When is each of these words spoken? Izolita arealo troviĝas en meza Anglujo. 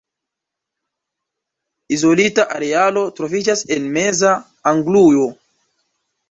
Izolita 1.97 2.45
arealo 2.61 3.03
troviĝas 3.19 3.63
en 3.77 3.87
meza 3.99 4.33
Anglujo. 4.73 5.29